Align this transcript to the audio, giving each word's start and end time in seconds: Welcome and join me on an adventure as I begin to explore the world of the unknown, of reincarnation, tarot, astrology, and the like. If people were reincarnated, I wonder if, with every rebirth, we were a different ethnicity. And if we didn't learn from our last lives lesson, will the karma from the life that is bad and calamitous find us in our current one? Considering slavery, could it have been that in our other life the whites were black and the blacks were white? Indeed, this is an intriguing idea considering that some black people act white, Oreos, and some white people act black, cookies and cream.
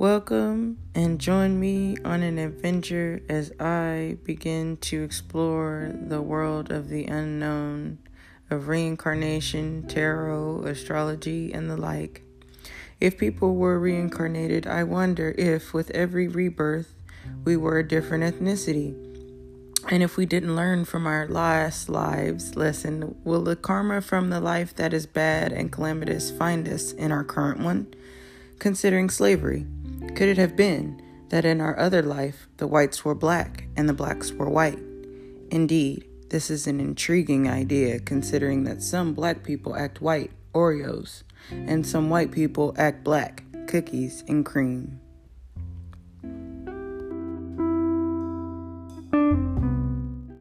Welcome 0.00 0.78
and 0.94 1.20
join 1.20 1.60
me 1.60 1.98
on 2.06 2.22
an 2.22 2.38
adventure 2.38 3.20
as 3.28 3.52
I 3.60 4.16
begin 4.24 4.78
to 4.78 5.02
explore 5.02 5.92
the 5.94 6.22
world 6.22 6.72
of 6.72 6.88
the 6.88 7.04
unknown, 7.04 7.98
of 8.48 8.68
reincarnation, 8.68 9.86
tarot, 9.88 10.62
astrology, 10.64 11.52
and 11.52 11.68
the 11.68 11.76
like. 11.76 12.22
If 12.98 13.18
people 13.18 13.56
were 13.56 13.78
reincarnated, 13.78 14.66
I 14.66 14.84
wonder 14.84 15.34
if, 15.36 15.74
with 15.74 15.90
every 15.90 16.28
rebirth, 16.28 16.94
we 17.44 17.58
were 17.58 17.78
a 17.78 17.86
different 17.86 18.24
ethnicity. 18.24 18.94
And 19.90 20.02
if 20.02 20.16
we 20.16 20.24
didn't 20.24 20.56
learn 20.56 20.86
from 20.86 21.06
our 21.06 21.28
last 21.28 21.90
lives 21.90 22.56
lesson, 22.56 23.16
will 23.22 23.42
the 23.42 23.54
karma 23.54 24.00
from 24.00 24.30
the 24.30 24.40
life 24.40 24.74
that 24.76 24.94
is 24.94 25.04
bad 25.04 25.52
and 25.52 25.70
calamitous 25.70 26.30
find 26.30 26.66
us 26.66 26.92
in 26.92 27.12
our 27.12 27.22
current 27.22 27.60
one? 27.60 27.92
Considering 28.58 29.10
slavery, 29.10 29.66
could 30.20 30.28
it 30.28 30.36
have 30.36 30.54
been 30.54 31.00
that 31.30 31.46
in 31.46 31.62
our 31.62 31.78
other 31.78 32.02
life 32.02 32.46
the 32.58 32.66
whites 32.66 33.06
were 33.06 33.14
black 33.14 33.66
and 33.74 33.88
the 33.88 33.94
blacks 33.94 34.30
were 34.32 34.50
white? 34.50 34.78
Indeed, 35.50 36.06
this 36.28 36.50
is 36.50 36.66
an 36.66 36.78
intriguing 36.78 37.48
idea 37.48 38.00
considering 38.00 38.64
that 38.64 38.82
some 38.82 39.14
black 39.14 39.42
people 39.42 39.74
act 39.74 40.02
white, 40.02 40.30
Oreos, 40.52 41.22
and 41.50 41.86
some 41.86 42.10
white 42.10 42.32
people 42.32 42.74
act 42.76 43.02
black, 43.02 43.44
cookies 43.66 44.22
and 44.28 44.44
cream. 44.44 45.00